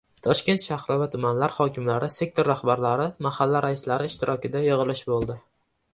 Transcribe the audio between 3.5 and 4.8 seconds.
raislari ishtirokida